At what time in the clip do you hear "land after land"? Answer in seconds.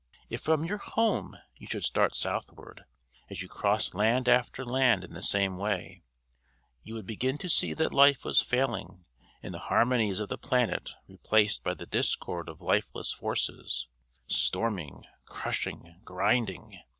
3.93-5.03